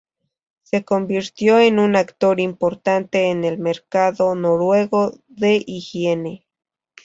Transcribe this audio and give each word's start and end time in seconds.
Se 0.63 0.83
convirtió 0.83 1.59
en 1.59 1.77
un 1.77 1.95
actor 1.95 2.39
importante 2.39 3.29
en 3.29 3.43
el 3.43 3.59
mercado 3.59 4.33
noruego 4.33 5.11
de 5.27 5.63
higiene. 5.63 6.47